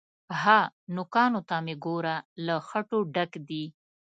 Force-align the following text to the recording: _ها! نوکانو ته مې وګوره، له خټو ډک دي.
_ها! 0.41 0.59
نوکانو 0.95 1.41
ته 1.49 1.55
مې 1.65 1.75
وګوره، 1.77 2.15
له 2.45 2.55
خټو 2.67 2.99
ډک 3.13 3.31
دي. 3.47 3.65